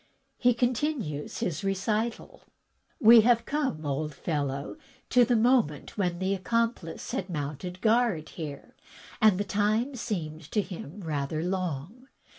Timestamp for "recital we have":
1.63-3.45